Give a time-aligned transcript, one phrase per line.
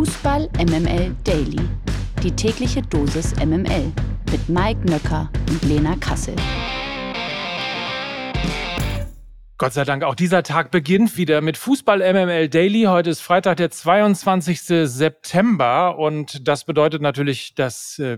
[0.00, 1.60] Fußball MML Daily.
[2.22, 3.92] Die tägliche Dosis MML
[4.32, 6.34] mit Mike Nöcker und Lena Kassel.
[9.58, 12.84] Gott sei Dank, auch dieser Tag beginnt wieder mit Fußball MML Daily.
[12.84, 14.62] Heute ist Freitag, der 22.
[14.62, 18.16] September und das bedeutet natürlich, dass äh,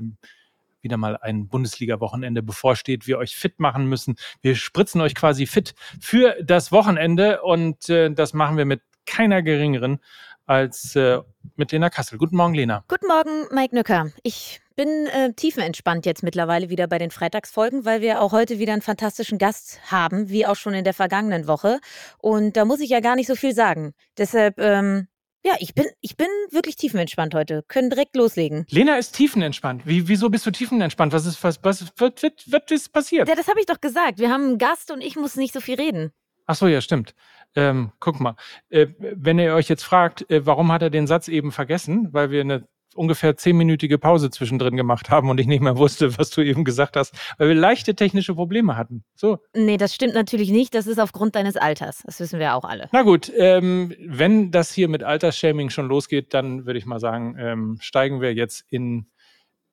[0.83, 4.15] wieder mal ein Bundesliga-Wochenende bevorsteht, wir euch fit machen müssen.
[4.41, 9.43] Wir spritzen euch quasi fit für das Wochenende und äh, das machen wir mit keiner
[9.43, 9.99] geringeren
[10.47, 11.21] als äh,
[11.57, 12.19] mit Lena Kassel.
[12.19, 12.85] Guten Morgen, Lena.
[12.89, 14.11] Guten Morgen, Mike Nücker.
[14.23, 18.73] Ich bin äh, tiefenentspannt jetzt mittlerweile wieder bei den Freitagsfolgen, weil wir auch heute wieder
[18.73, 21.79] einen fantastischen Gast haben, wie auch schon in der vergangenen Woche.
[22.19, 23.93] Und da muss ich ja gar nicht so viel sagen.
[24.19, 25.09] Deshalb, ähm,
[25.45, 27.65] ja, ich bin, ich bin wirklich tiefenentspannt heute.
[27.67, 28.65] Können direkt loslegen.
[28.71, 29.87] Lena ist tiefenentspannt.
[29.87, 31.13] Wie, wieso bist du tiefenentspannt?
[31.13, 33.29] Was ist, was, was, was, was, was ist passiert?
[33.29, 34.19] Ja, das habe ich doch gesagt.
[34.19, 36.13] Wir haben einen Gast und ich muss nicht so viel reden.
[36.47, 37.15] Ach so, ja, stimmt.
[37.55, 38.37] Ähm, guck mal,
[38.71, 42.31] äh, wenn ihr euch jetzt fragt, äh, warum hat er den Satz eben vergessen, weil
[42.31, 46.43] wir eine ungefähr zehnminütige Pause zwischendrin gemacht haben und ich nicht mehr wusste, was du
[46.43, 49.05] eben gesagt hast, weil wir leichte technische Probleme hatten.
[49.15, 49.39] So.
[49.55, 50.75] Nee, das stimmt natürlich nicht.
[50.75, 52.03] Das ist aufgrund deines Alters.
[52.05, 52.89] Das wissen wir auch alle.
[52.93, 57.37] Na gut, ähm, wenn das hier mit Altersshaming schon losgeht, dann würde ich mal sagen,
[57.39, 59.07] ähm, steigen wir jetzt in,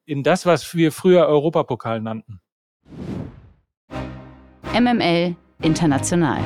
[0.06, 2.40] in das, was wir früher Europapokal nannten.
[4.74, 6.40] MML International.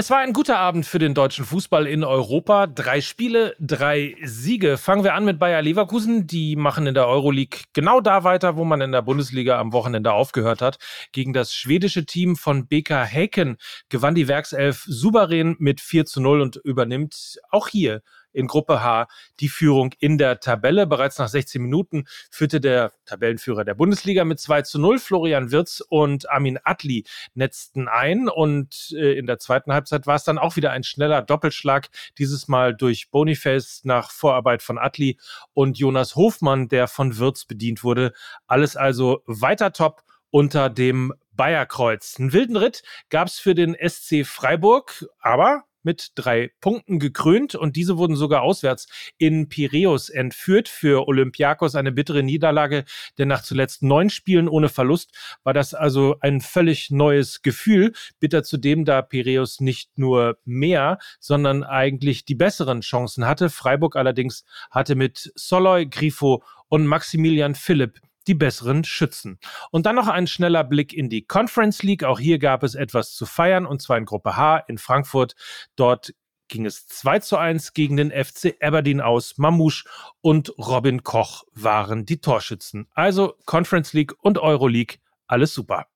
[0.00, 2.68] Es war ein guter Abend für den deutschen Fußball in Europa.
[2.68, 4.78] Drei Spiele, drei Siege.
[4.78, 6.28] Fangen wir an mit Bayer Leverkusen.
[6.28, 10.12] Die machen in der Euroleague genau da weiter, wo man in der Bundesliga am Wochenende
[10.12, 10.78] aufgehört hat.
[11.10, 13.56] Gegen das schwedische Team von BK Häken
[13.88, 19.08] gewann die Werkself souverän mit 4 zu 0 und übernimmt auch hier in Gruppe H
[19.40, 20.86] die Führung in der Tabelle.
[20.86, 24.98] Bereits nach 16 Minuten führte der Tabellenführer der Bundesliga mit 2 zu 0.
[24.98, 27.04] Florian Wirz und Amin Atli
[27.34, 31.22] netzten ein und äh, in der zweiten Halbzeit war es dann auch wieder ein schneller
[31.22, 35.18] Doppelschlag, dieses Mal durch Boniface nach Vorarbeit von Atli
[35.54, 38.12] und Jonas Hofmann, der von Wirz bedient wurde.
[38.46, 42.16] Alles also weiter top unter dem Bayerkreuz.
[42.18, 47.76] Einen wilden Ritt gab es für den SC Freiburg, aber mit drei Punkten gekrönt und
[47.76, 48.86] diese wurden sogar auswärts
[49.18, 50.68] in Piräus entführt.
[50.68, 52.84] Für Olympiakos eine bittere Niederlage,
[53.18, 57.92] denn nach zuletzt neun Spielen ohne Verlust war das also ein völlig neues Gefühl.
[58.20, 63.50] Bitter zudem, da Piräus nicht nur mehr, sondern eigentlich die besseren Chancen hatte.
[63.50, 69.38] Freiburg allerdings hatte mit Soloy, Grifo und Maximilian Philipp die besseren Schützen.
[69.70, 72.04] Und dann noch ein schneller Blick in die Conference League.
[72.04, 75.34] Auch hier gab es etwas zu feiern, und zwar in Gruppe H in Frankfurt.
[75.74, 76.12] Dort
[76.48, 79.38] ging es 2 zu 1 gegen den FC Aberdeen aus.
[79.38, 79.84] Mamouche
[80.20, 82.88] und Robin Koch waren die Torschützen.
[82.94, 85.86] Also Conference League und Euroleague, alles super.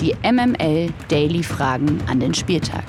[0.00, 2.84] Die MML Daily Fragen an den Spieltag.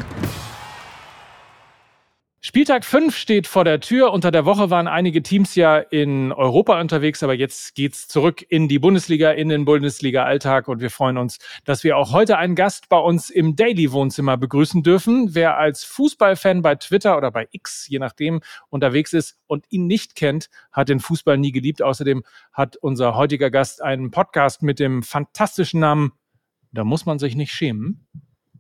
[2.42, 4.14] Spieltag 5 steht vor der Tür.
[4.14, 8.70] Unter der Woche waren einige Teams ja in Europa unterwegs, aber jetzt geht's zurück in
[8.70, 12.88] die Bundesliga, in den Bundesliga-Alltag und wir freuen uns, dass wir auch heute einen Gast
[12.88, 15.36] bei uns im Daily-Wohnzimmer begrüßen dürfen.
[15.36, 18.40] Wer als Fußballfan bei Twitter oder bei X, je nachdem,
[18.70, 21.82] unterwegs ist und ihn nicht kennt, hat den Fußball nie geliebt.
[21.82, 22.24] Außerdem
[22.54, 26.14] hat unser heutiger Gast einen Podcast mit dem fantastischen Namen
[26.72, 28.08] Da muss man sich nicht schämen.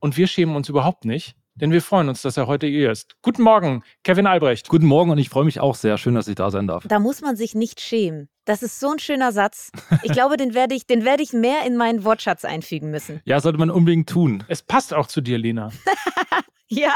[0.01, 3.15] Und wir schämen uns überhaupt nicht denn wir freuen uns, dass er heute hier ist.
[3.21, 4.69] Guten Morgen, Kevin Albrecht.
[4.69, 5.97] Guten Morgen und ich freue mich auch sehr.
[5.97, 6.85] Schön, dass ich da sein darf.
[6.87, 8.29] Da muss man sich nicht schämen.
[8.45, 9.71] Das ist so ein schöner Satz.
[10.03, 13.21] Ich glaube, den werde ich, den werde ich mehr in meinen Wortschatz einfügen müssen.
[13.25, 14.43] Ja, sollte man unbedingt tun.
[14.47, 15.71] Es passt auch zu dir, Lena.
[16.67, 16.93] ja,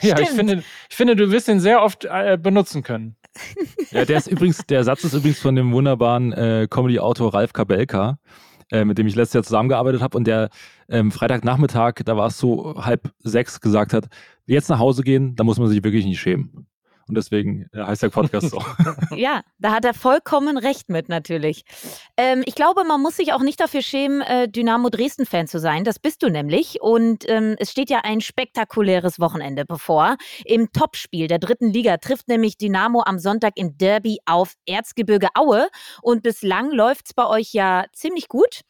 [0.00, 3.16] ja ich finde, ich finde, du wirst ihn sehr oft äh, benutzen können.
[3.90, 8.18] Ja, der ist übrigens, der Satz ist übrigens von dem wunderbaren äh, Comedy-Autor Ralf Kabelka
[8.70, 10.50] äh, mit dem ich letztes Jahr zusammengearbeitet habe und der
[10.88, 14.06] ähm, Freitagnachmittag, da war es so halb sechs, gesagt hat,
[14.46, 16.66] jetzt nach Hause gehen, da muss man sich wirklich nicht schämen.
[17.08, 18.62] Und deswegen äh, heißt der Podcast so.
[19.16, 21.64] ja, da hat er vollkommen recht mit natürlich.
[22.16, 25.84] Ähm, ich glaube, man muss sich auch nicht dafür schämen, äh, Dynamo Dresden-Fan zu sein.
[25.84, 26.80] Das bist du nämlich.
[26.80, 30.16] Und ähm, es steht ja ein spektakuläres Wochenende bevor.
[30.44, 35.68] Im Topspiel der dritten Liga trifft nämlich Dynamo am Sonntag im Derby auf Erzgebirge Aue.
[36.02, 38.60] Und bislang läuft es bei euch ja ziemlich gut.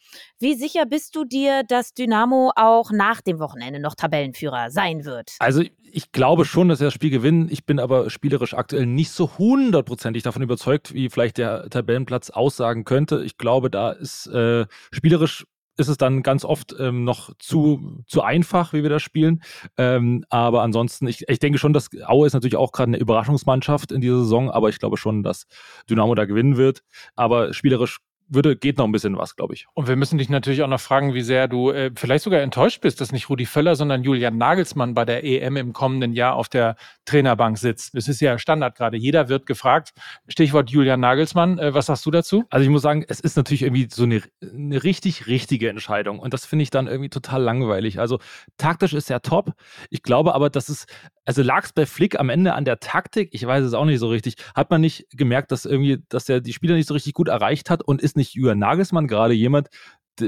[0.45, 5.37] Wie sicher bist du dir, dass Dynamo auch nach dem Wochenende noch Tabellenführer sein wird?
[5.39, 7.49] Also ich glaube schon, dass er das Spiel gewinnen.
[7.51, 12.85] Ich bin aber spielerisch aktuell nicht so hundertprozentig davon überzeugt, wie vielleicht der Tabellenplatz aussagen
[12.85, 13.25] könnte.
[13.25, 15.47] Ich glaube, da ist äh, spielerisch
[15.79, 19.43] ist es dann ganz oft ähm, noch zu, zu einfach, wie wir das spielen.
[19.79, 23.93] Ähm, aber ansonsten, ich, ich denke schon, dass Aue ist natürlich auch gerade eine Überraschungsmannschaft
[23.93, 25.47] in dieser Saison, aber ich glaube schon, dass
[25.89, 26.83] Dynamo da gewinnen wird.
[27.17, 29.67] Aber spielerisch würde, geht noch ein bisschen was, glaube ich.
[29.75, 32.81] Und wir müssen dich natürlich auch noch fragen, wie sehr du äh, vielleicht sogar enttäuscht
[32.81, 36.49] bist, dass nicht Rudi Völler, sondern Julian Nagelsmann bei der EM im kommenden Jahr auf
[36.49, 37.95] der Trainerbank sitzt.
[37.95, 38.97] Das ist ja Standard gerade.
[38.97, 39.93] Jeder wird gefragt.
[40.29, 41.59] Stichwort Julian Nagelsmann.
[41.59, 42.45] Äh, was sagst du dazu?
[42.51, 46.19] Also ich muss sagen, es ist natürlich irgendwie so eine, eine richtig richtige Entscheidung.
[46.19, 48.01] Und das finde ich dann irgendwie total langweilig.
[48.01, 48.19] Also
[48.57, 49.53] taktisch ist er top.
[49.91, 50.87] Ich glaube aber, dass es,
[51.25, 53.31] also lag es bei Flick am Ende an der Taktik?
[53.33, 54.37] Ich weiß es auch nicht so richtig.
[54.55, 57.71] Hat man nicht gemerkt, dass irgendwie, dass er die Spieler nicht so richtig gut erreicht
[57.71, 59.69] hat und ist nicht Jürgen Nagelsmann gerade jemand,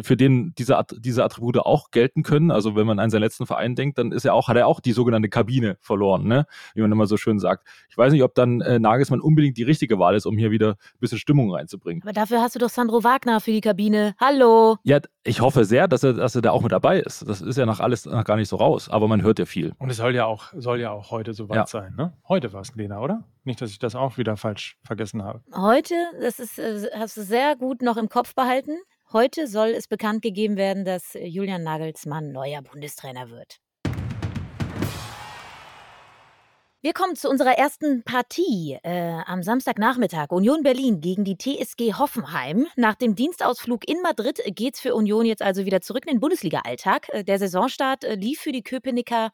[0.02, 2.50] für den diese, diese Attribute auch gelten können.
[2.50, 4.80] Also wenn man an seinen letzten Verein denkt, dann ist er auch, hat er auch
[4.80, 6.46] die sogenannte Kabine verloren, ne?
[6.74, 7.66] wie man immer so schön sagt.
[7.88, 10.70] Ich weiß nicht, ob dann äh, Nagelsmann unbedingt die richtige Wahl ist, um hier wieder
[10.70, 12.02] ein bisschen Stimmung reinzubringen.
[12.02, 14.14] Aber dafür hast du doch Sandro Wagner für die Kabine.
[14.20, 14.76] Hallo.
[14.82, 17.28] Ja, ich hoffe sehr, dass er, dass er da auch mit dabei ist.
[17.28, 19.72] Das ist ja noch alles noch gar nicht so raus, aber man hört ja viel.
[19.78, 21.66] Und es soll ja auch, soll ja auch heute soweit ja.
[21.66, 22.12] sein, ne?
[22.28, 23.24] Heute war es, Lena, oder?
[23.44, 25.42] Nicht, dass ich das auch wieder falsch vergessen habe.
[25.54, 28.76] Heute, das ist, äh, hast du sehr gut noch im Kopf behalten.
[29.16, 33.56] Heute soll es bekannt gegeben werden, dass äh, Julian Nagelsmann neuer Bundestrainer wird.
[36.82, 40.32] Wir kommen zu unserer ersten Partie äh, am Samstagnachmittag.
[40.32, 42.66] Union Berlin gegen die TSG Hoffenheim.
[42.76, 46.20] Nach dem Dienstausflug in Madrid geht es für Union jetzt also wieder zurück in den
[46.20, 47.08] Bundesliga-Alltag.
[47.08, 49.30] Äh, der Saisonstart äh, lief für die Köpenicker,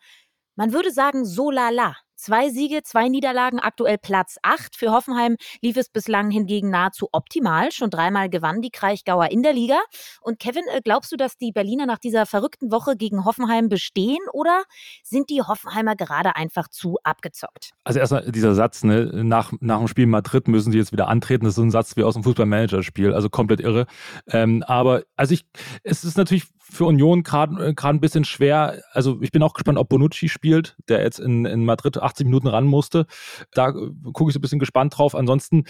[0.55, 1.97] man würde sagen, so lala.
[2.23, 4.77] Zwei Siege, zwei Niederlagen, aktuell Platz 8.
[4.77, 7.73] Für Hoffenheim lief es bislang hingegen nahezu optimal.
[7.73, 9.81] Schon dreimal gewann die Kraichgauer in der Liga.
[10.21, 14.21] Und Kevin, äh, glaubst du, dass die Berliner nach dieser verrückten Woche gegen Hoffenheim bestehen
[14.33, 14.63] oder
[15.03, 17.73] sind die Hoffenheimer gerade einfach zu abgezockt?
[17.83, 21.09] Also erstmal dieser Satz, ne, nach, nach dem Spiel in Madrid müssen sie jetzt wieder
[21.09, 21.45] antreten.
[21.45, 23.87] Das ist so ein Satz wie aus dem Fußballmanager-Spiel, also komplett irre.
[24.29, 25.45] Ähm, aber also ich,
[25.83, 28.81] es ist natürlich für Union gerade äh, ein bisschen schwer.
[28.93, 32.49] Also ich bin auch gespannt, ob Bonucci spielt, der jetzt in, in Madrid 80 Minuten
[32.49, 33.07] ran musste.
[33.53, 35.15] Da äh, gucke ich so ein bisschen gespannt drauf.
[35.15, 35.65] Ansonsten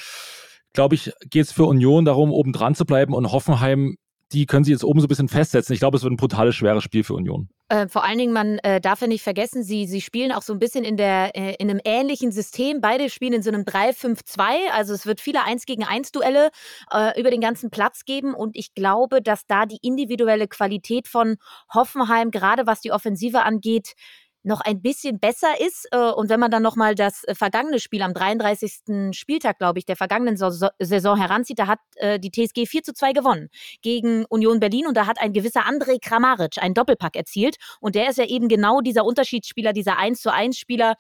[0.73, 3.97] glaube ich, geht es für Union darum, oben dran zu bleiben und Hoffenheim
[4.33, 5.75] die können sie jetzt oben so ein bisschen festsetzen.
[5.75, 7.49] Ich glaube, es wird ein brutales, schweres Spiel für Union.
[7.69, 10.53] Äh, vor allen Dingen, man äh, darf ja nicht vergessen, sie, sie spielen auch so
[10.53, 12.81] ein bisschen in, der, äh, in einem ähnlichen System.
[12.81, 14.71] Beide spielen in so einem 3-5-2.
[14.73, 16.51] Also es wird viele 1 gegen 1 Duelle
[16.91, 18.35] äh, über den ganzen Platz geben.
[18.35, 21.37] Und ich glaube, dass da die individuelle Qualität von
[21.73, 23.95] Hoffenheim, gerade was die Offensive angeht,
[24.45, 25.89] noch ein bisschen besser ist.
[25.93, 29.17] Äh, und wenn man dann nochmal das äh, vergangene Spiel am 33.
[29.17, 33.13] Spieltag, glaube ich, der vergangenen Saison heranzieht, da hat äh, die TSG 4 zu 2
[33.13, 33.49] gewonnen
[33.83, 37.57] gegen Union Berlin und da hat ein gewisser André Kramaric einen Doppelpack erzielt.
[37.81, 40.95] Und der ist ja eben genau dieser Unterschiedsspieler, dieser 1 zu 1 Spieler,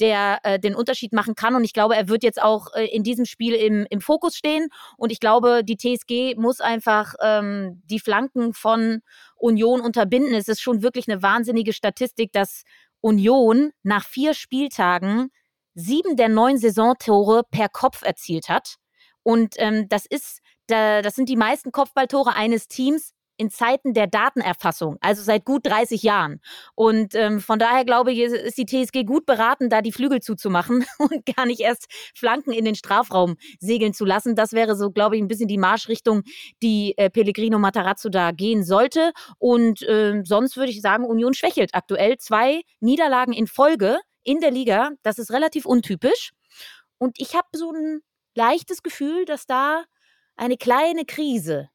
[0.00, 1.54] der den Unterschied machen kann.
[1.54, 4.68] Und ich glaube, er wird jetzt auch in diesem Spiel im, im Fokus stehen.
[4.96, 9.02] Und ich glaube, die TSG muss einfach ähm, die Flanken von
[9.36, 10.34] Union unterbinden.
[10.34, 12.64] Es ist schon wirklich eine wahnsinnige Statistik, dass
[13.00, 15.30] Union nach vier Spieltagen
[15.74, 18.76] sieben der neun Saisontore per Kopf erzielt hat.
[19.22, 24.08] Und ähm, das ist, da, das sind die meisten Kopfballtore eines Teams in Zeiten der
[24.08, 26.40] Datenerfassung, also seit gut 30 Jahren.
[26.74, 30.84] Und ähm, von daher glaube ich, ist die TSG gut beraten, da die Flügel zuzumachen
[30.98, 34.34] und gar nicht erst Flanken in den Strafraum segeln zu lassen.
[34.34, 36.22] Das wäre so, glaube ich, ein bisschen die Marschrichtung,
[36.62, 39.12] die äh, Pellegrino Matarazzo da gehen sollte.
[39.38, 42.18] Und äh, sonst würde ich sagen, Union schwächelt aktuell.
[42.18, 46.32] Zwei Niederlagen in Folge in der Liga, das ist relativ untypisch.
[46.98, 48.00] Und ich habe so ein
[48.34, 49.84] leichtes Gefühl, dass da
[50.36, 51.70] eine kleine Krise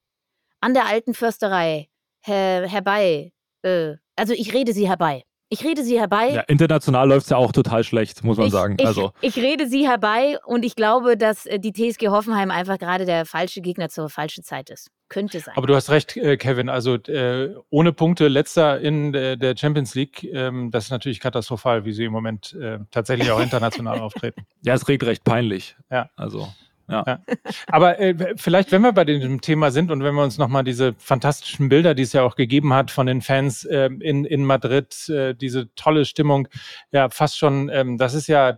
[0.63, 1.89] an der alten Försterei
[2.21, 3.33] her herbei.
[3.63, 5.23] Äh, also ich rede sie herbei.
[5.49, 6.29] Ich rede sie herbei.
[6.29, 8.77] Ja, international läuft es ja auch total schlecht, muss man ich, sagen.
[8.79, 9.11] Ich, also.
[9.21, 13.25] ich rede sie herbei und ich glaube, dass äh, die TSG Hoffenheim einfach gerade der
[13.25, 14.89] falsche Gegner zur falschen Zeit ist.
[15.09, 15.55] Könnte sein.
[15.55, 16.69] Aber du hast recht, äh, Kevin.
[16.69, 21.91] Also äh, ohne Punkte letzter in der Champions League, ähm, das ist natürlich katastrophal, wie
[21.91, 22.57] sie im Moment
[22.89, 24.47] tatsächlich auch international auftreten.
[24.63, 25.75] Ja, es regt recht peinlich.
[25.91, 26.09] Ja.
[26.15, 26.47] Also.
[26.89, 27.03] Ja.
[27.07, 27.19] ja.
[27.67, 30.93] Aber äh, vielleicht, wenn wir bei dem Thema sind und wenn wir uns nochmal diese
[30.97, 35.07] fantastischen Bilder, die es ja auch gegeben hat von den Fans äh, in, in Madrid,
[35.09, 36.47] äh, diese tolle Stimmung,
[36.91, 38.57] ja, fast schon, ähm, das ist ja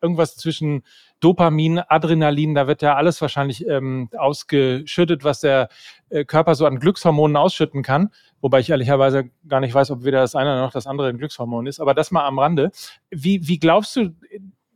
[0.00, 0.82] irgendwas zwischen
[1.20, 5.68] Dopamin, Adrenalin, da wird ja alles wahrscheinlich ähm, ausgeschüttet, was der
[6.10, 8.10] äh, Körper so an Glückshormonen ausschütten kann.
[8.40, 11.66] Wobei ich ehrlicherweise gar nicht weiß, ob weder das eine noch das andere ein Glückshormon
[11.66, 11.80] ist.
[11.80, 12.70] Aber das mal am Rande.
[13.10, 14.14] Wie, wie glaubst du,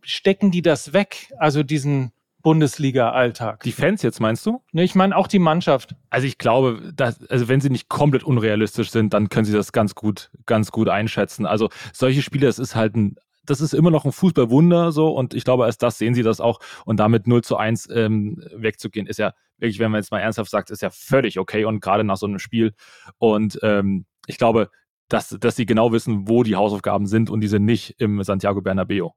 [0.02, 1.32] stecken die das weg?
[1.38, 2.12] Also diesen
[2.42, 3.62] Bundesliga-Alltag.
[3.62, 4.62] Die Fans jetzt meinst du?
[4.72, 5.94] Nee, ich meine auch die Mannschaft.
[6.10, 9.72] Also ich glaube, dass, also wenn sie nicht komplett unrealistisch sind, dann können sie das
[9.72, 11.46] ganz gut, ganz gut einschätzen.
[11.46, 15.34] Also solche Spiele, das ist halt ein das ist immer noch ein Fußballwunder so und
[15.34, 19.06] ich glaube, als das sehen sie das auch und damit 0 zu 1 ähm, wegzugehen,
[19.06, 22.04] ist ja wirklich, wenn man jetzt mal ernsthaft sagt, ist ja völlig okay und gerade
[22.04, 22.72] nach so einem Spiel
[23.18, 24.70] und ähm, ich glaube,
[25.08, 28.62] dass, dass sie genau wissen, wo die Hausaufgaben sind und die sind nicht im Santiago
[28.62, 29.14] Bernabeo.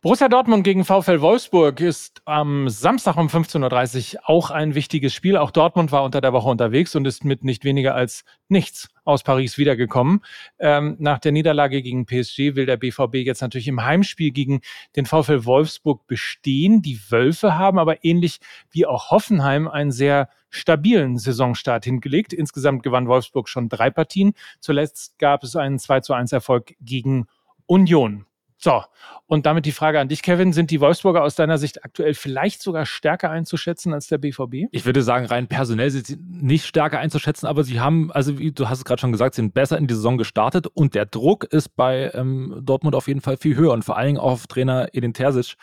[0.00, 5.36] Borussia Dortmund gegen VfL Wolfsburg ist am Samstag um 15.30 Uhr auch ein wichtiges Spiel.
[5.36, 9.24] Auch Dortmund war unter der Woche unterwegs und ist mit nicht weniger als nichts aus
[9.24, 10.20] Paris wiedergekommen.
[10.60, 14.60] Ähm, nach der Niederlage gegen PSG will der BVB jetzt natürlich im Heimspiel gegen
[14.94, 16.80] den VfL Wolfsburg bestehen.
[16.80, 18.38] Die Wölfe haben aber ähnlich
[18.70, 22.32] wie auch Hoffenheim einen sehr stabilen Saisonstart hingelegt.
[22.32, 24.34] Insgesamt gewann Wolfsburg schon drei Partien.
[24.60, 27.26] Zuletzt gab es einen 2 zu 1 Erfolg gegen
[27.66, 28.27] Union.
[28.60, 28.82] So,
[29.26, 30.52] und damit die Frage an dich, Kevin.
[30.52, 34.68] Sind die Wolfsburger aus deiner Sicht aktuell vielleicht sogar stärker einzuschätzen als der BVB?
[34.72, 38.50] Ich würde sagen, rein personell sind sie nicht stärker einzuschätzen, aber sie haben, also wie
[38.50, 41.44] du hast es gerade schon gesagt, sind besser in die Saison gestartet und der Druck
[41.44, 44.46] ist bei ähm, Dortmund auf jeden Fall viel höher und vor allen Dingen auch auf
[44.48, 45.54] Trainer Edin Terzic,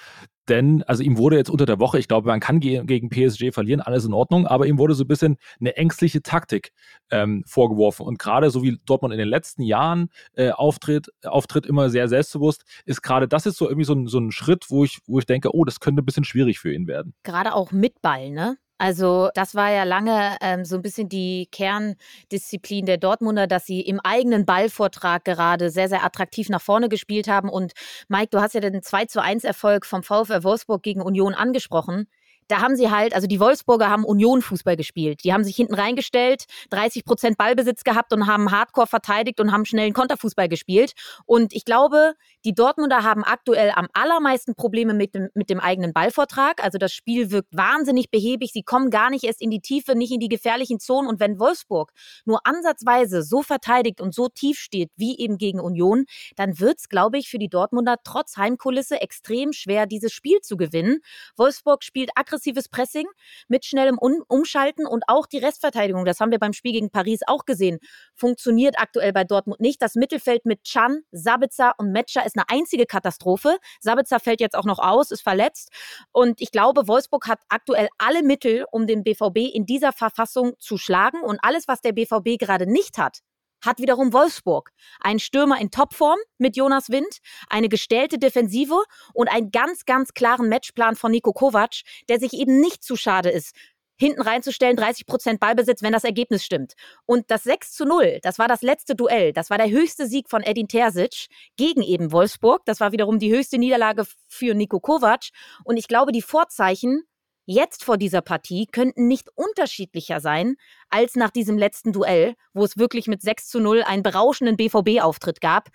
[0.48, 3.52] denn, also ihm wurde jetzt unter der Woche, ich glaube, man kann ge gegen PSG
[3.52, 6.72] verlieren, alles in Ordnung, aber ihm wurde so ein bisschen eine ängstliche Taktik
[7.12, 8.06] ähm, vorgeworfen.
[8.06, 12.64] Und gerade so wie Dortmund in den letzten Jahren äh, auftritt, auftritt, immer sehr selbstbewusst,
[12.86, 15.26] ist gerade das ist so irgendwie so ein, so ein Schritt, wo ich, wo ich
[15.26, 17.14] denke, oh, das könnte ein bisschen schwierig für ihn werden.
[17.24, 18.58] Gerade auch mit Ball, ne?
[18.78, 23.80] Also das war ja lange ähm, so ein bisschen die Kerndisziplin der Dortmunder, dass sie
[23.82, 27.50] im eigenen Ballvortrag gerade sehr, sehr attraktiv nach vorne gespielt haben.
[27.50, 27.72] Und
[28.10, 32.08] Mike, du hast ja den 2 zu 1 Erfolg vom VfR Wolfsburg gegen Union angesprochen
[32.48, 35.24] da haben sie halt, also die Wolfsburger haben Union Fußball gespielt.
[35.24, 39.66] Die haben sich hinten reingestellt, 30 Prozent Ballbesitz gehabt und haben Hardcore verteidigt und haben
[39.66, 40.94] schnellen Konterfußball gespielt.
[41.26, 42.14] Und ich glaube,
[42.46, 46.64] die Dortmunder haben aktuell am allermeisten Probleme mit dem, mit dem eigenen Ballvortrag.
[46.64, 48.52] Also das Spiel wirkt wahnsinnig behäbig.
[48.54, 51.10] Sie kommen gar nicht erst in die Tiefe, nicht in die gefährlichen Zonen.
[51.10, 51.92] Und wenn Wolfsburg
[52.26, 56.90] nur ansatzweise so verteidigt und so tief steht wie eben gegen Union, dann wird es,
[56.90, 61.00] glaube ich, für die Dortmunder trotz Heimkulisse extrem schwer, dieses Spiel zu gewinnen.
[61.38, 63.08] Wolfsburg spielt aggressives Pressing
[63.48, 67.22] mit schnellem um Umschalten und auch die Restverteidigung, das haben wir beim Spiel gegen Paris
[67.26, 67.80] auch gesehen,
[68.16, 69.82] funktioniert aktuell bei Dortmund nicht.
[69.82, 73.58] Das Mittelfeld mit Chan, Sabitzer und Metscher ist eine einzige Katastrophe.
[73.80, 75.70] Sabitzer fällt jetzt auch noch aus, ist verletzt.
[76.12, 80.78] Und ich glaube, Wolfsburg hat aktuell alle Mittel, um den BVB in dieser Verfassung zu
[80.78, 81.22] schlagen.
[81.22, 83.20] Und alles, was der BVB gerade nicht hat,
[83.66, 84.72] hat wiederum Wolfsburg.
[85.00, 87.20] Ein Stürmer in Topform mit Jonas Wind,
[87.50, 88.78] eine gestellte Defensive
[89.14, 93.30] und einen ganz, ganz klaren Matchplan von Nico Kovac, der sich eben nicht zu schade
[93.30, 93.56] ist,
[93.98, 96.74] hinten reinzustellen, 30 Prozent Ballbesitz, wenn das Ergebnis stimmt.
[97.06, 99.34] Und das 6 zu 0, das war das letzte Duell.
[99.34, 102.64] Das war der höchste Sieg von Edin Terzic gegen eben Wolfsburg.
[102.66, 105.30] Das war wiederum die höchste Niederlage für Nico Kovac.
[105.64, 107.04] Und ich glaube, die Vorzeichen
[107.46, 110.56] jetzt vor dieser Partie könnten nicht unterschiedlicher sein
[110.90, 115.42] als nach diesem letzten Duell, wo es wirklich mit 6 zu 0 einen berauschenden BVB-Auftritt
[115.42, 115.70] gab.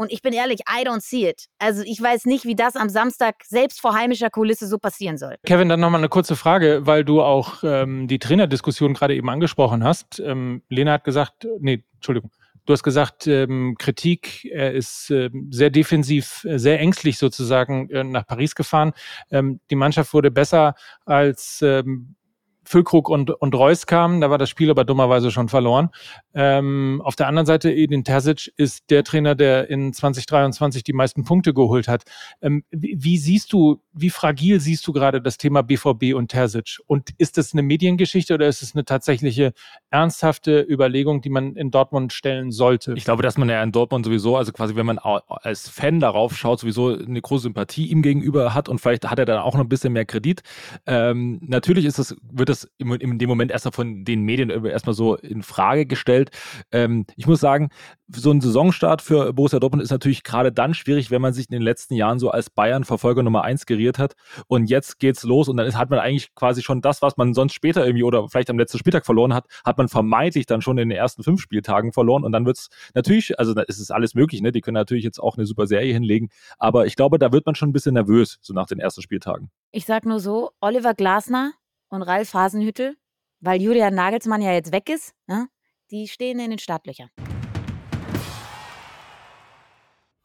[0.00, 1.46] Und ich bin ehrlich, I don't see it.
[1.58, 5.34] Also ich weiß nicht, wie das am Samstag selbst vor heimischer Kulisse so passieren soll.
[5.44, 9.82] Kevin, dann nochmal eine kurze Frage, weil du auch ähm, die Trainerdiskussion gerade eben angesprochen
[9.82, 10.20] hast.
[10.20, 12.30] Ähm, Lena hat gesagt, nee, Entschuldigung.
[12.68, 18.04] Du hast gesagt, ähm, Kritik, er ist äh, sehr defensiv, äh, sehr ängstlich sozusagen äh,
[18.04, 18.92] nach Paris gefahren.
[19.30, 20.74] Ähm, die Mannschaft wurde besser
[21.06, 22.16] als ähm,
[22.68, 25.88] Füllkrug und, und Reus kamen, da war das Spiel aber dummerweise schon verloren.
[26.34, 31.24] Ähm, auf der anderen Seite, Edin Terzic ist der Trainer, der in 2023 die meisten
[31.24, 32.02] Punkte geholt hat.
[32.42, 36.78] Ähm, wie, wie, siehst du, wie fragil siehst du gerade das Thema BVB und Terzic?
[36.86, 39.54] Und ist das eine Mediengeschichte oder ist es eine tatsächliche
[39.88, 42.92] ernsthafte Überlegung, die man in Dortmund stellen sollte?
[42.96, 46.36] Ich glaube, dass man ja in Dortmund sowieso, also quasi, wenn man als Fan darauf
[46.36, 49.62] schaut, sowieso eine große Sympathie ihm gegenüber hat und vielleicht hat er dann auch noch
[49.62, 50.42] ein bisschen mehr Kredit.
[50.86, 54.50] Ähm, natürlich ist es, wird es das in, in dem Moment erstmal von den Medien
[54.50, 56.30] erstmal so in Frage gestellt.
[56.72, 57.70] Ähm, ich muss sagen,
[58.08, 61.52] so ein Saisonstart für Borussia Dortmund ist natürlich gerade dann schwierig, wenn man sich in
[61.52, 64.14] den letzten Jahren so als Bayern-Verfolger Nummer eins geriert hat.
[64.46, 67.34] Und jetzt geht's los und dann ist, hat man eigentlich quasi schon das, was man
[67.34, 70.78] sonst später irgendwie oder vielleicht am letzten Spieltag verloren hat, hat man vermeintlich dann schon
[70.78, 72.24] in den ersten fünf Spieltagen verloren.
[72.24, 74.52] Und dann wird's natürlich, also es ist alles möglich, ne?
[74.52, 76.28] Die können natürlich jetzt auch eine super Serie hinlegen.
[76.58, 79.50] Aber ich glaube, da wird man schon ein bisschen nervös, so nach den ersten Spieltagen.
[79.70, 81.52] Ich sag nur so, Oliver Glasner
[81.88, 82.96] und Ralf Hasenhüttel,
[83.40, 85.48] weil Julian Nagelsmann ja jetzt weg ist, ne,
[85.90, 87.10] die stehen in den Startlöchern.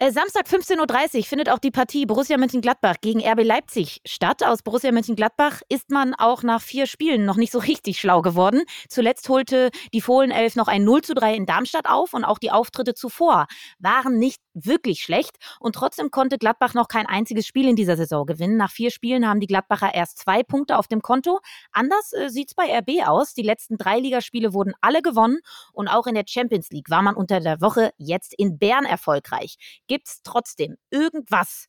[0.03, 4.43] Äh, Samstag 15.30 Uhr findet auch die Partie Borussia Mönchengladbach gegen RB Leipzig statt.
[4.43, 8.63] Aus Borussia Mönchengladbach ist man auch nach vier Spielen noch nicht so richtig schlau geworden.
[8.89, 12.51] Zuletzt holte die Fohlenelf noch ein 0 zu 3 in Darmstadt auf und auch die
[12.51, 13.48] Auftritte zuvor
[13.79, 15.38] waren nicht wirklich schlecht.
[15.62, 18.57] Und trotzdem konnte Gladbach noch kein einziges Spiel in dieser Saison gewinnen.
[18.57, 21.39] Nach vier Spielen haben die Gladbacher erst zwei Punkte auf dem Konto.
[21.72, 23.36] Anders äh, sieht es bei RB aus.
[23.36, 25.39] Die letzten drei Ligaspiele wurden alle gewonnen
[25.72, 29.55] und auch in der Champions League war man unter der Woche jetzt in Bern erfolgreich
[29.93, 31.67] gibt es trotzdem irgendwas,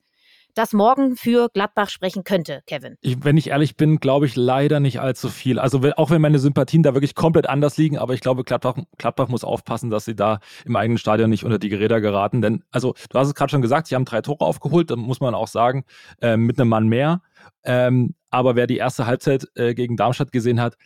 [0.54, 2.96] das morgen für Gladbach sprechen könnte, Kevin?
[3.02, 5.58] Ich, wenn ich ehrlich bin, glaube ich leider nicht allzu viel.
[5.58, 9.28] Also auch wenn meine Sympathien da wirklich komplett anders liegen, aber ich glaube, Gladbach, Gladbach
[9.28, 12.40] muss aufpassen, dass sie da im eigenen Stadion nicht unter die Geräder geraten.
[12.40, 15.20] Denn, also du hast es gerade schon gesagt, sie haben drei Tore aufgeholt, da muss
[15.20, 15.84] man auch sagen,
[16.22, 17.20] äh, mit einem Mann mehr.
[17.62, 20.78] Ähm, aber wer die erste Halbzeit äh, gegen Darmstadt gesehen hat,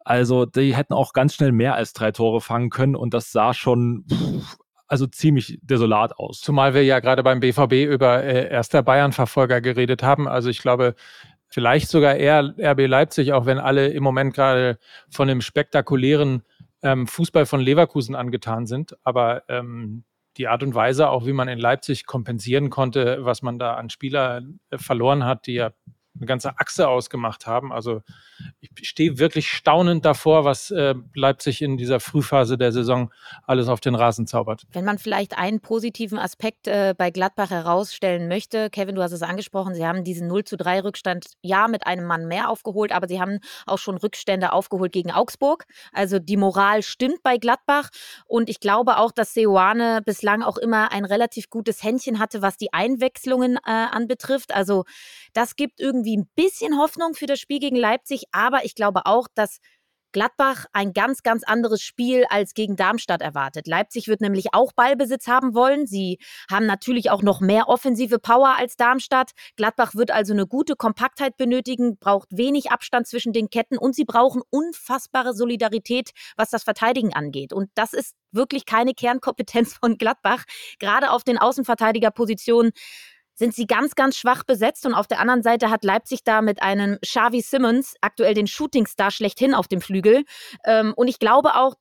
[0.00, 3.54] also die hätten auch ganz schnell mehr als drei Tore fangen können und das sah
[3.54, 4.56] schon pff,
[4.94, 6.40] also ziemlich desolat aus.
[6.40, 10.28] Zumal wir ja gerade beim BVB über äh, erster Bayern-Verfolger geredet haben.
[10.28, 10.94] Also ich glaube,
[11.48, 14.78] vielleicht sogar eher RB Leipzig, auch wenn alle im Moment gerade
[15.10, 16.44] von dem spektakulären
[16.82, 18.96] ähm, Fußball von Leverkusen angetan sind.
[19.02, 20.04] Aber ähm,
[20.36, 23.90] die Art und Weise, auch wie man in Leipzig kompensieren konnte, was man da an
[23.90, 25.72] Spieler äh, verloren hat, die ja
[26.16, 27.72] eine ganze Achse ausgemacht haben.
[27.72, 28.02] Also
[28.60, 33.12] ich stehe wirklich staunend davor, was äh, Leipzig in dieser Frühphase der Saison
[33.46, 34.62] alles auf den Rasen zaubert.
[34.72, 39.22] Wenn man vielleicht einen positiven Aspekt äh, bei Gladbach herausstellen möchte, Kevin, du hast es
[39.22, 43.08] angesprochen, sie haben diesen 0 zu 3 Rückstand ja mit einem Mann mehr aufgeholt, aber
[43.08, 45.64] sie haben auch schon Rückstände aufgeholt gegen Augsburg.
[45.92, 47.90] Also die Moral stimmt bei Gladbach
[48.26, 52.56] und ich glaube auch, dass Seoane bislang auch immer ein relativ gutes Händchen hatte, was
[52.56, 54.54] die Einwechslungen äh, anbetrifft.
[54.54, 54.84] Also
[55.32, 59.28] das gibt irgendwie ein bisschen Hoffnung für das Spiel gegen Leipzig, aber ich glaube auch,
[59.34, 59.58] dass
[60.14, 63.66] Gladbach ein ganz, ganz anderes Spiel als gegen Darmstadt erwartet.
[63.66, 65.88] Leipzig wird nämlich auch Ballbesitz haben wollen.
[65.88, 66.18] Sie
[66.48, 69.32] haben natürlich auch noch mehr offensive Power als Darmstadt.
[69.56, 74.04] Gladbach wird also eine gute Kompaktheit benötigen, braucht wenig Abstand zwischen den Ketten und sie
[74.04, 77.52] brauchen unfassbare Solidarität, was das Verteidigen angeht.
[77.52, 80.44] Und das ist wirklich keine Kernkompetenz von Gladbach.
[80.78, 82.70] Gerade auf den Außenverteidigerpositionen
[83.34, 84.86] sind sie ganz, ganz schwach besetzt.
[84.86, 89.10] Und auf der anderen Seite hat Leipzig da mit einem Xavi Simmons aktuell den Shootingstar
[89.10, 90.24] schlechthin auf dem Flügel.
[90.64, 91.74] Ähm, und ich glaube auch,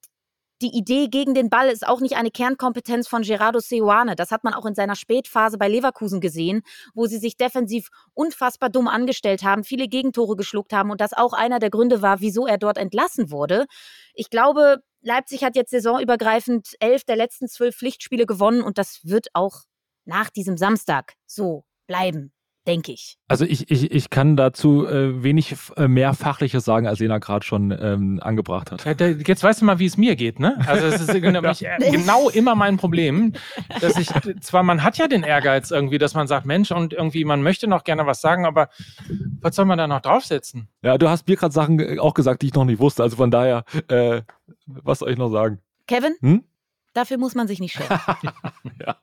[0.64, 4.16] die Idee gegen den Ball ist auch nicht eine Kernkompetenz von Gerardo Seoane.
[4.16, 6.62] Das hat man auch in seiner Spätphase bei Leverkusen gesehen,
[6.94, 11.34] wo sie sich defensiv unfassbar dumm angestellt haben, viele Gegentore geschluckt haben und das auch
[11.34, 13.66] einer der Gründe war, wieso er dort entlassen wurde.
[14.14, 19.28] Ich glaube, Leipzig hat jetzt saisonübergreifend elf der letzten zwölf Pflichtspiele gewonnen und das wird
[19.34, 19.64] auch
[20.06, 22.32] nach diesem Samstag so bleiben,
[22.68, 23.18] denke ich.
[23.28, 27.46] Also ich, ich, ich kann dazu äh, wenig äh, mehr Fachliches sagen, als Lena gerade
[27.46, 28.86] schon ähm, angebracht hat.
[28.86, 30.58] Ja, da, jetzt weißt du mal, wie es mir geht, ne?
[30.66, 31.78] Also es ist nämlich ja.
[31.78, 33.34] genau immer mein Problem,
[33.82, 34.10] dass ich,
[34.42, 37.68] zwar man hat ja den Ehrgeiz irgendwie, dass man sagt, Mensch, und irgendwie man möchte
[37.68, 38.70] noch gerne was sagen, aber
[39.42, 40.70] was soll man da noch draufsetzen?
[40.82, 43.32] Ja, du hast mir gerade Sachen auch gesagt, die ich noch nicht wusste, also von
[43.32, 44.22] daher, äh,
[44.66, 45.60] was soll ich noch sagen?
[45.88, 46.16] Kevin?
[46.22, 46.44] Hm?
[46.94, 47.90] Dafür muss man sich nicht schämen.
[48.86, 48.98] ja.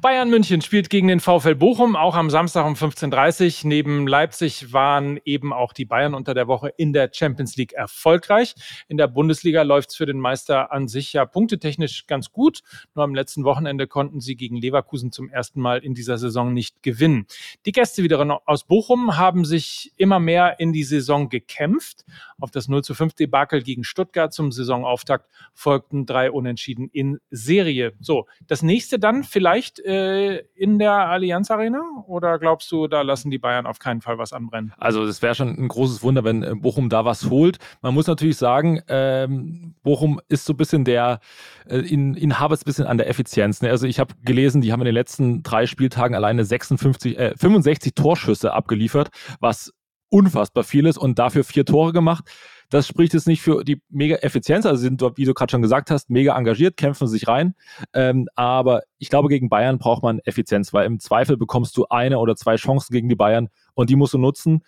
[0.00, 3.68] Bayern München spielt gegen den VfL Bochum, auch am Samstag um 15.30 Uhr.
[3.68, 8.54] Neben Leipzig waren eben auch die Bayern unter der Woche in der Champions League erfolgreich.
[8.86, 12.60] In der Bundesliga läuft es für den Meister an sich ja punktetechnisch ganz gut.
[12.94, 16.80] Nur am letzten Wochenende konnten sie gegen Leverkusen zum ersten Mal in dieser Saison nicht
[16.84, 17.26] gewinnen.
[17.66, 22.04] Die Gäste wiederum aus Bochum haben sich immer mehr in die Saison gekämpft.
[22.38, 27.94] Auf das 0 zu 5 Debakel gegen Stuttgart zum Saisonauftakt folgten drei Unentschieden in Serie.
[27.98, 33.30] So, das nächste dann vielleicht äh, in der Allianz Arena oder glaubst du, da lassen
[33.30, 34.72] die Bayern auf keinen Fall was anbrennen?
[34.76, 37.58] Also es wäre schon ein großes Wunder, wenn äh, Bochum da was holt.
[37.80, 41.20] Man muss natürlich sagen, ähm, Bochum ist so ein bisschen der,
[41.66, 43.62] äh, in, in Havertz ein bisschen an der Effizienz.
[43.62, 43.70] Ne?
[43.70, 47.94] Also ich habe gelesen, die haben in den letzten drei Spieltagen alleine 56, äh, 65
[47.94, 49.08] Torschüsse abgeliefert,
[49.40, 49.72] was
[50.10, 52.24] unfassbar viel ist und dafür vier Tore gemacht.
[52.70, 55.62] Das spricht jetzt nicht für die mega Effizienz, also sind dort, wie du gerade schon
[55.62, 57.54] gesagt hast, mega engagiert, kämpfen sich rein.
[57.94, 62.18] Ähm, aber ich glaube, gegen Bayern braucht man Effizienz, weil im Zweifel bekommst du eine
[62.18, 64.62] oder zwei Chancen gegen die Bayern und die musst du nutzen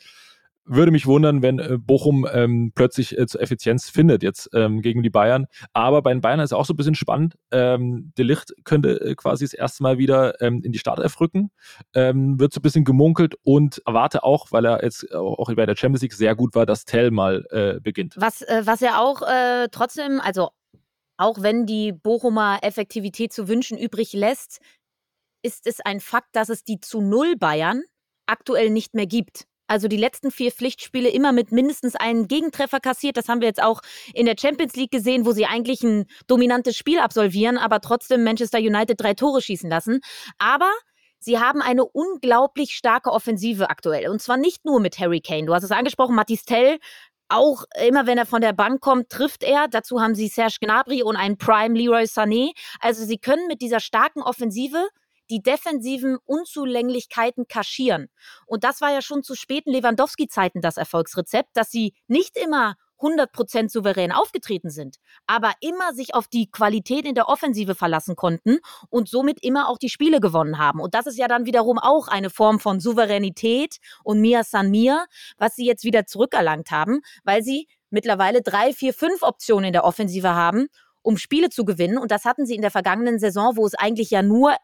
[0.64, 5.02] würde mich wundern, wenn äh, Bochum ähm, plötzlich äh, zur Effizienz findet jetzt ähm, gegen
[5.02, 5.46] die Bayern.
[5.72, 7.34] Aber bei den Bayern ist es auch so ein bisschen spannend.
[7.50, 11.50] Ähm, De Licht könnte äh, quasi das erste Mal wieder ähm, in die Startelf rücken.
[11.94, 15.76] Ähm, wird so ein bisschen gemunkelt und erwarte auch, weil er jetzt auch bei der
[15.76, 18.14] Champions League sehr gut war, dass Tell mal äh, beginnt.
[18.16, 20.50] Was, äh, was er auch äh, trotzdem, also
[21.16, 24.60] auch wenn die Bochumer Effektivität zu wünschen übrig lässt,
[25.42, 27.82] ist es ein Fakt, dass es die zu Null Bayern
[28.26, 29.46] aktuell nicht mehr gibt.
[29.70, 33.16] Also die letzten vier Pflichtspiele immer mit mindestens einem Gegentreffer kassiert.
[33.16, 36.76] Das haben wir jetzt auch in der Champions League gesehen, wo sie eigentlich ein dominantes
[36.76, 40.00] Spiel absolvieren, aber trotzdem Manchester United drei Tore schießen lassen.
[40.38, 40.70] Aber
[41.22, 44.08] Sie haben eine unglaublich starke Offensive aktuell.
[44.08, 45.44] Und zwar nicht nur mit Harry Kane.
[45.44, 46.78] Du hast es angesprochen, Mathis Tell.
[47.28, 49.68] Auch immer wenn er von der Bank kommt, trifft er.
[49.68, 52.52] Dazu haben sie Serge Gnabry und einen Prime Leroy Sané.
[52.80, 54.88] Also sie können mit dieser starken Offensive
[55.30, 58.08] die defensiven Unzulänglichkeiten kaschieren.
[58.46, 63.70] Und das war ja schon zu späten Lewandowski-Zeiten das Erfolgsrezept, dass sie nicht immer 100%
[63.70, 68.58] souverän aufgetreten sind, aber immer sich auf die Qualität in der Offensive verlassen konnten
[68.90, 70.80] und somit immer auch die Spiele gewonnen haben.
[70.80, 75.06] Und das ist ja dann wiederum auch eine Form von Souveränität und Mia San Mia,
[75.38, 79.84] was sie jetzt wieder zurückerlangt haben, weil sie mittlerweile drei, vier, fünf Optionen in der
[79.84, 80.68] Offensive haben,
[81.02, 81.98] um Spiele zu gewinnen.
[81.98, 84.54] Und das hatten sie in der vergangenen Saison, wo es eigentlich ja nur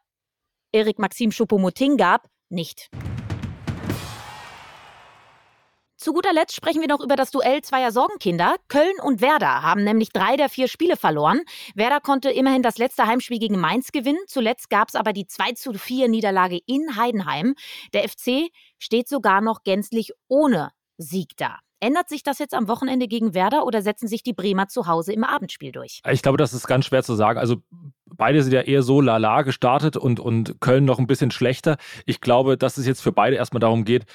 [0.77, 2.91] Erik Maxim Choupo-Moting gab, nicht.
[5.97, 8.57] Zu guter Letzt sprechen wir noch über das Duell zweier Sorgenkinder.
[8.69, 11.41] Köln und Werder haben nämlich drei der vier Spiele verloren.
[11.75, 14.21] Werder konnte immerhin das letzte Heimspiel gegen Mainz gewinnen.
[14.27, 17.55] Zuletzt gab es aber die 2 zu 4 Niederlage in Heidenheim.
[17.95, 21.59] Der FC steht sogar noch gänzlich ohne Sieg da.
[21.81, 25.13] Ändert sich das jetzt am Wochenende gegen Werder oder setzen sich die Bremer zu Hause
[25.13, 26.01] im Abendspiel durch?
[26.11, 27.39] Ich glaube, das ist ganz schwer zu sagen.
[27.39, 27.57] Also
[28.07, 31.77] beide sind ja eher so lala gestartet und, und Köln noch ein bisschen schlechter.
[32.07, 34.07] Ich glaube, dass es jetzt für beide erstmal darum geht,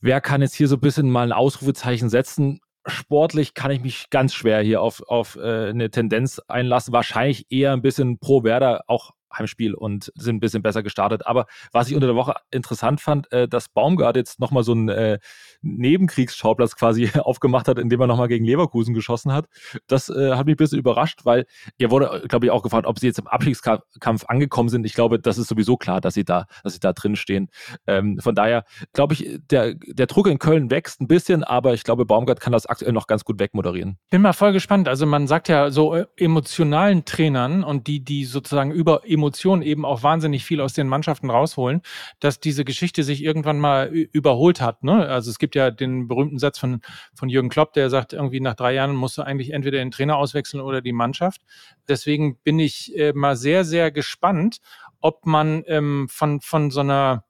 [0.00, 2.60] wer kann jetzt hier so ein bisschen mal ein Ausrufezeichen setzen?
[2.86, 6.92] Sportlich kann ich mich ganz schwer hier auf, auf äh, eine Tendenz einlassen.
[6.92, 11.26] Wahrscheinlich eher ein bisschen pro Werder, auch Heimspiel und sind ein bisschen besser gestartet.
[11.26, 14.88] Aber was ich unter der Woche interessant fand, äh, dass Baumgart jetzt nochmal so einen
[14.88, 15.18] äh,
[15.62, 19.46] Nebenkriegsschauplatz quasi aufgemacht hat, indem er nochmal gegen Leverkusen geschossen hat.
[19.86, 21.46] Das äh, hat mich ein bisschen überrascht, weil
[21.78, 24.84] er wurde, glaube ich, auch gefragt, ob sie jetzt im Abstiegskampf angekommen sind.
[24.86, 27.48] Ich glaube, das ist sowieso klar, dass sie da, dass sie da drin stehen.
[27.86, 31.84] Ähm, von daher glaube ich, der, der Druck in Köln wächst ein bisschen, aber ich
[31.84, 33.98] glaube, Baumgart kann das aktuell noch ganz gut wegmoderieren.
[34.10, 34.88] Bin mal voll gespannt.
[34.88, 39.84] Also man sagt ja so äh, emotionalen Trainern und die, die sozusagen über Emotionen eben
[39.84, 41.82] auch wahnsinnig viel aus den Mannschaften rausholen,
[42.20, 44.84] dass diese Geschichte sich irgendwann mal überholt hat.
[44.84, 45.06] Ne?
[45.06, 46.80] Also es gibt ja den berühmten Satz von,
[47.14, 50.16] von Jürgen Klopp, der sagt, irgendwie nach drei Jahren musst du eigentlich entweder den Trainer
[50.16, 51.42] auswechseln oder die Mannschaft.
[51.88, 54.60] Deswegen bin ich äh, mal sehr, sehr gespannt,
[55.00, 57.24] ob man ähm, von, von so einer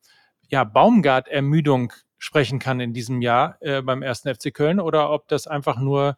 [0.49, 5.47] ja, Baumgart-Ermüdung sprechen kann in diesem Jahr äh, beim ersten FC Köln oder ob das
[5.47, 6.17] einfach nur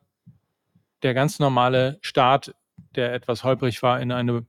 [1.02, 2.54] der ganz normale Start,
[2.94, 4.46] der etwas holprig war, in eine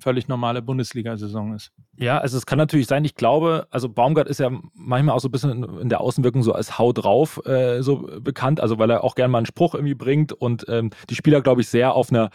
[0.00, 1.72] völlig normale Bundesliga-Saison ist.
[1.96, 5.28] Ja, also es kann natürlich sein, ich glaube, also Baumgart ist ja manchmal auch so
[5.28, 9.04] ein bisschen in der Außenwirkung so als Hau drauf äh, so bekannt, also weil er
[9.04, 12.10] auch gerne mal einen Spruch irgendwie bringt und ähm, die Spieler, glaube ich, sehr auf
[12.10, 12.30] einer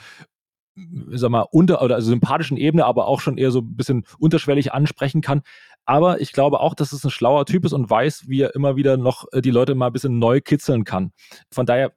[1.11, 4.73] sag mal, unter oder also sympathischen Ebene, aber auch schon eher so ein bisschen unterschwellig
[4.73, 5.41] ansprechen kann.
[5.85, 8.75] Aber ich glaube auch, dass es ein schlauer Typ ist und weiß, wie er immer
[8.75, 11.11] wieder noch äh, die Leute mal ein bisschen neu kitzeln kann.
[11.51, 11.93] Von daher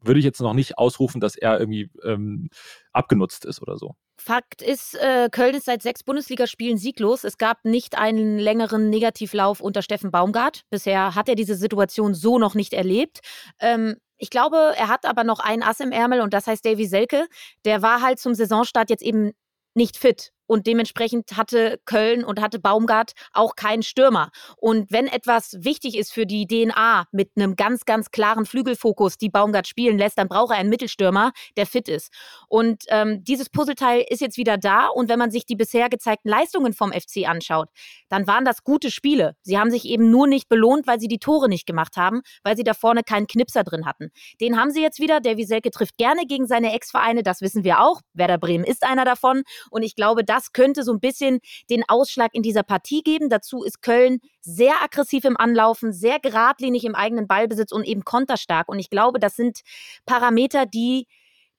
[0.00, 2.50] würde ich jetzt noch nicht ausrufen, dass er irgendwie ähm,
[2.92, 3.94] abgenutzt ist oder so.
[4.18, 7.24] Fakt ist, äh, Köln ist seit sechs Bundesligaspielen sieglos.
[7.24, 10.62] Es gab nicht einen längeren Negativlauf unter Steffen Baumgart.
[10.68, 13.20] Bisher hat er diese Situation so noch nicht erlebt.
[13.60, 16.86] Ähm, ich glaube, er hat aber noch ein Ass im Ärmel und das heißt Davy
[16.86, 17.26] Selke.
[17.64, 19.32] Der war halt zum Saisonstart jetzt eben
[19.74, 24.32] nicht fit und dementsprechend hatte Köln und hatte Baumgart auch keinen Stürmer.
[24.56, 29.28] Und wenn etwas wichtig ist für die DNA mit einem ganz, ganz klaren Flügelfokus, die
[29.28, 32.12] Baumgart spielen lässt, dann braucht er einen Mittelstürmer, der fit ist.
[32.48, 34.88] Und ähm, dieses Puzzleteil ist jetzt wieder da.
[34.88, 37.68] Und wenn man sich die bisher gezeigten Leistungen vom FC anschaut,
[38.08, 39.36] dann waren das gute Spiele.
[39.42, 42.56] Sie haben sich eben nur nicht belohnt, weil sie die Tore nicht gemacht haben, weil
[42.56, 44.10] sie da vorne keinen Knipser drin hatten.
[44.40, 45.20] Den haben sie jetzt wieder.
[45.20, 48.00] Der Wieselke trifft gerne gegen seine Ex-Vereine, das wissen wir auch.
[48.14, 49.44] Werder Bremen ist einer davon.
[49.70, 53.28] Und ich glaube, das das könnte so ein bisschen den Ausschlag in dieser Partie geben.
[53.28, 58.68] Dazu ist Köln sehr aggressiv im Anlaufen, sehr geradlinig im eigenen Ballbesitz und eben konterstark.
[58.68, 59.60] Und ich glaube, das sind
[60.06, 61.06] Parameter, die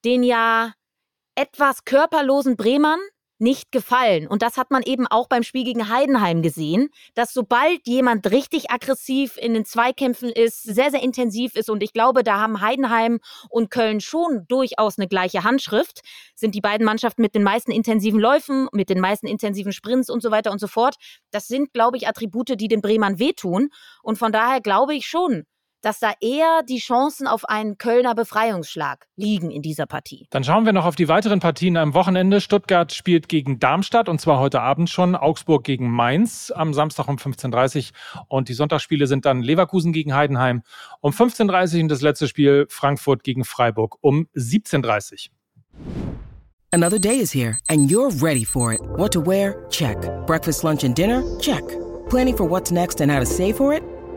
[0.03, 0.73] den ja
[1.35, 2.99] etwas körperlosen Bremern
[3.41, 4.27] nicht gefallen.
[4.27, 8.71] Und das hat man eben auch beim Spiel gegen Heidenheim gesehen, dass sobald jemand richtig
[8.71, 13.19] aggressiv in den Zweikämpfen ist, sehr, sehr intensiv ist, und ich glaube, da haben Heidenheim
[13.49, 16.01] und Köln schon durchaus eine gleiche Handschrift,
[16.35, 20.21] sind die beiden Mannschaften mit den meisten intensiven Läufen, mit den meisten intensiven Sprints und
[20.21, 20.95] so weiter und so fort.
[21.31, 23.69] Das sind, glaube ich, Attribute, die den Bremern wehtun.
[24.03, 25.45] Und von daher glaube ich schon,
[25.81, 30.27] dass da eher die Chancen auf einen Kölner Befreiungsschlag liegen in dieser Partie.
[30.29, 32.41] Dann schauen wir noch auf die weiteren Partien am Wochenende.
[32.41, 35.15] Stuttgart spielt gegen Darmstadt und zwar heute Abend schon.
[35.15, 38.25] Augsburg gegen Mainz am Samstag um 15.30 Uhr.
[38.27, 40.63] Und die Sonntagsspiele sind dann Leverkusen gegen Heidenheim
[41.01, 45.35] um 15.30 Uhr und das letzte Spiel Frankfurt gegen Freiburg um 17.30 Uhr.
[46.73, 48.79] Another day is here and you're ready for it.
[48.95, 49.67] What to wear?
[49.69, 49.97] Check.
[50.25, 51.21] Breakfast, lunch and dinner?
[51.39, 51.63] Check.
[52.09, 53.90] Planning for what's next and how to save for it?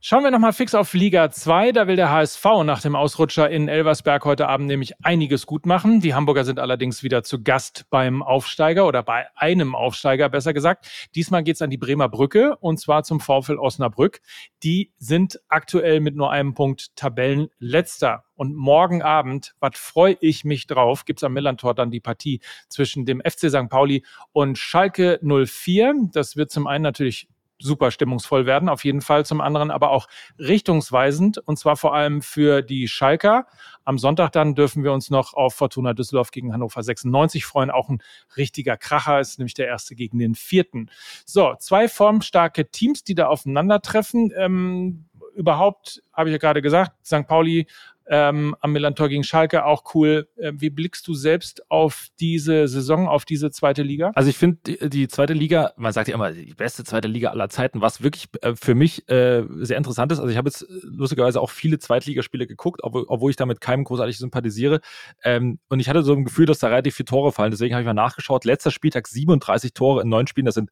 [0.00, 1.72] Schauen wir nochmal fix auf Liga 2.
[1.72, 6.00] Da will der HSV nach dem Ausrutscher in Elversberg heute Abend nämlich einiges gut machen.
[6.00, 10.88] Die Hamburger sind allerdings wieder zu Gast beim Aufsteiger oder bei einem Aufsteiger, besser gesagt.
[11.16, 14.20] Diesmal geht es an die Bremer Brücke und zwar zum VfL Osnabrück.
[14.62, 18.22] Die sind aktuell mit nur einem Punkt Tabellenletzter.
[18.36, 22.40] Und morgen Abend, was freue ich mich drauf, gibt es am Millantor dann die Partie
[22.68, 23.68] zwischen dem FC St.
[23.68, 26.10] Pauli und Schalke 04.
[26.12, 27.26] Das wird zum einen natürlich
[27.58, 29.24] super stimmungsvoll werden, auf jeden Fall.
[29.26, 33.46] Zum anderen aber auch richtungsweisend und zwar vor allem für die Schalker.
[33.84, 37.70] Am Sonntag dann dürfen wir uns noch auf Fortuna Düsseldorf gegen Hannover 96 freuen.
[37.70, 38.02] Auch ein
[38.36, 40.90] richtiger Kracher ist nämlich der erste gegen den vierten.
[41.24, 44.32] So, zwei formstarke Teams, die da aufeinandertreffen.
[44.36, 47.26] Ähm, überhaupt, habe ich ja gerade gesagt, St.
[47.26, 47.66] Pauli
[48.08, 50.28] ähm, am Millantor gegen Schalke auch cool.
[50.36, 54.12] Äh, wie blickst du selbst auf diese Saison, auf diese zweite Liga?
[54.14, 57.30] Also ich finde die, die, zweite Liga, man sagt ja immer, die beste zweite Liga
[57.30, 60.20] aller Zeiten, was wirklich äh, für mich äh, sehr interessant ist.
[60.20, 64.16] Also ich habe jetzt lustigerweise auch viele Zweitligaspiele geguckt, obwohl, obwohl ich damit keinem großartig
[64.16, 64.80] sympathisiere.
[65.22, 67.50] Ähm, und ich hatte so ein Gefühl, dass da relativ viele Tore fallen.
[67.50, 68.44] Deswegen habe ich mal nachgeschaut.
[68.44, 70.46] Letzter Spieltag 37 Tore in neun Spielen.
[70.46, 70.70] Das sind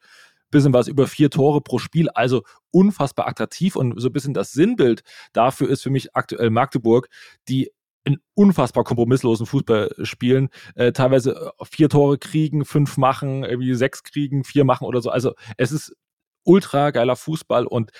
[0.50, 4.52] bisschen was über vier Tore pro Spiel, also unfassbar attraktiv und so ein bisschen das
[4.52, 7.08] Sinnbild dafür ist für mich aktuell Magdeburg,
[7.48, 7.70] die
[8.04, 14.02] einen unfassbar kompromisslosen Fußball spielen, äh, teilweise äh, vier Tore kriegen, fünf machen, irgendwie sechs
[14.04, 15.10] kriegen, vier machen oder so.
[15.10, 15.94] Also es ist
[16.44, 17.90] ultra geiler Fußball und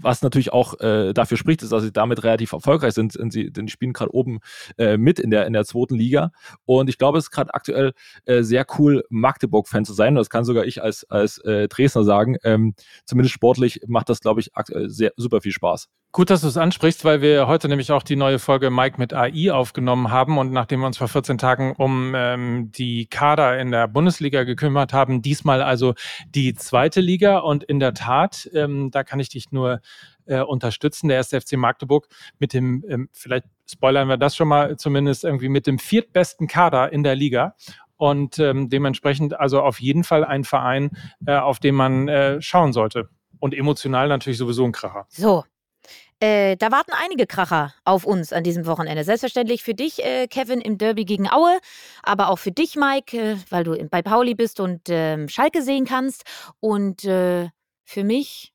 [0.00, 3.18] was natürlich auch äh, dafür spricht, ist, dass sie damit relativ erfolgreich sind.
[3.18, 4.40] Denn sie, denn die spielen gerade oben
[4.76, 6.30] äh, mit in der, in der zweiten Liga.
[6.64, 7.92] Und ich glaube, es ist gerade aktuell
[8.24, 10.14] äh, sehr cool, Magdeburg-Fan zu sein.
[10.14, 12.36] Und das kann sogar ich als, als äh, Dresdner sagen.
[12.44, 15.88] Ähm, zumindest sportlich macht das, glaube ich, aktuell sehr super viel Spaß.
[16.10, 19.12] Gut, dass du es ansprichst, weil wir heute nämlich auch die neue Folge Mike mit
[19.12, 23.70] AI aufgenommen haben und nachdem wir uns vor 14 Tagen um ähm, die Kader in
[23.70, 25.92] der Bundesliga gekümmert haben, diesmal also
[26.34, 29.80] die zweite Liga und in der Tat, ähm, da kann ich dich nur
[30.26, 31.08] äh, unterstützen.
[31.08, 35.48] Der erste FC Magdeburg mit dem, ähm, vielleicht spoilern wir das schon mal, zumindest irgendwie
[35.48, 37.54] mit dem viertbesten Kader in der Liga
[37.96, 40.90] und ähm, dementsprechend also auf jeden Fall ein Verein,
[41.26, 43.08] äh, auf den man äh, schauen sollte.
[43.40, 45.06] Und emotional natürlich sowieso ein Kracher.
[45.10, 45.44] So,
[46.20, 49.04] äh, da warten einige Kracher auf uns an diesem Wochenende.
[49.04, 51.58] Selbstverständlich für dich, äh, Kevin, im Derby gegen Aue,
[52.02, 55.84] aber auch für dich, Mike, äh, weil du bei Pauli bist und ähm, Schalke sehen
[55.84, 56.24] kannst.
[56.58, 57.50] Und äh,
[57.84, 58.52] für mich,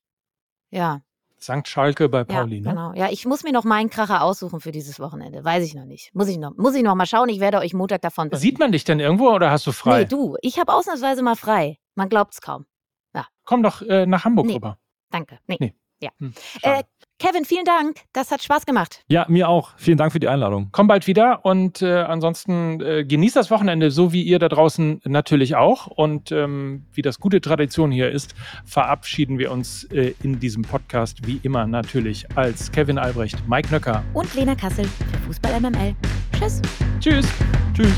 [0.72, 1.02] ja.
[1.44, 1.68] St.
[1.68, 2.70] Schalke bei Pauli, ja, ne?
[2.70, 2.94] Genau.
[2.94, 5.44] Ja, ich muss mir noch meinen Kracher aussuchen für dieses Wochenende.
[5.44, 6.14] Weiß ich noch nicht.
[6.14, 7.30] Muss ich noch, muss ich noch mal schauen.
[7.30, 8.48] Ich werde euch Montag davon berichten.
[8.48, 10.02] Sieht man dich denn irgendwo oder hast du frei?
[10.02, 10.38] Nee, du.
[10.42, 11.78] Ich habe ausnahmsweise mal frei.
[11.96, 12.66] Man glaubt es kaum.
[13.14, 13.28] Ja.
[13.46, 14.56] Komm doch äh, nach Hamburg nee.
[14.56, 14.78] rüber.
[15.10, 15.40] Danke.
[15.48, 15.58] Nee.
[15.60, 15.74] nee.
[16.02, 16.10] Ja.
[16.20, 16.84] Hm, äh,
[17.24, 18.02] Kevin, vielen Dank.
[18.12, 19.02] Das hat Spaß gemacht.
[19.08, 19.72] Ja, mir auch.
[19.78, 20.68] Vielen Dank für die Einladung.
[20.74, 25.00] Komm bald wieder und äh, ansonsten äh, genießt das Wochenende, so wie ihr da draußen
[25.06, 25.88] natürlich auch.
[25.88, 31.26] Und ähm, wie das gute Tradition hier ist, verabschieden wir uns äh, in diesem Podcast
[31.26, 35.96] wie immer natürlich als Kevin Albrecht, Mike Nöcker und Lena Kassel für Fußball MML.
[36.38, 36.62] Tschüss.
[37.00, 37.26] Tschüss.
[37.74, 37.94] Tschüss.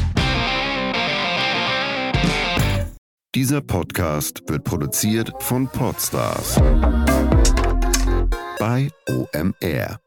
[3.33, 6.61] Dieser Podcast wird produziert von Podstars
[8.59, 10.04] bei OMR.